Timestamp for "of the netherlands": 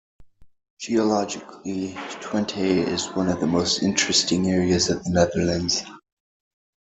4.89-5.83